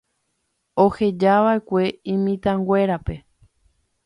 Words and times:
Ohejava'ekue 0.83 1.85
imitãnguérape. 2.13 3.15